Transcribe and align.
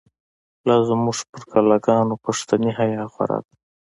لا 0.67 0.75
زمونږ 0.89 1.19
په 1.31 1.39
کلا 1.51 1.77
گانو، 1.85 2.15
پښتنی 2.25 2.71
حیا 2.79 3.03
خوره 3.13 3.37
ده 3.45 3.53